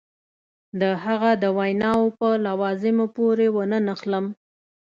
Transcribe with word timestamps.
د 0.81 0.83
هغه 1.03 1.31
د 1.43 1.45
ویناوو 1.57 2.15
په 2.19 2.27
لوازمو 2.45 3.05
پورې 3.15 3.47
ونه 3.55 3.77
نښلم. 3.87 4.25